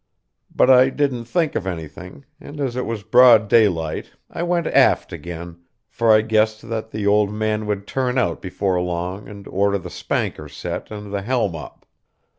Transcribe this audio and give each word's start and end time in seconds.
But 0.55 0.71
I 0.71 0.89
didn't 0.89 1.25
think 1.25 1.53
of 1.53 1.67
anything, 1.67 2.25
and 2.39 2.59
as 2.59 2.75
it 2.75 2.87
was 2.87 3.03
broad 3.03 3.47
daylight 3.47 4.13
I 4.31 4.41
went 4.41 4.65
aft 4.65 5.13
again, 5.13 5.59
for 5.89 6.11
I 6.11 6.21
guessed 6.21 6.67
that 6.69 6.89
the 6.89 7.05
old 7.05 7.31
man 7.31 7.67
would 7.67 7.85
turn 7.85 8.17
out 8.17 8.41
before 8.41 8.81
long 8.81 9.27
and 9.29 9.47
order 9.47 9.77
the 9.77 9.91
spanker 9.91 10.49
set 10.49 10.89
and 10.89 11.13
the 11.13 11.21
helm 11.21 11.55
up. 11.55 11.85